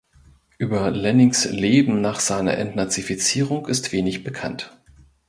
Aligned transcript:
Über 0.57 0.89
Lennings 0.89 1.45
Leben 1.45 2.01
nach 2.01 2.19
seiner 2.21 2.57
Entnazifizierung 2.57 3.67
ist 3.67 3.91
wenig 3.91 4.23
bekannt. 4.23 4.75